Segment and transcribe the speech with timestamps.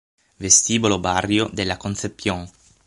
[0.39, 2.49] Vestibolo Barrio de la Concepción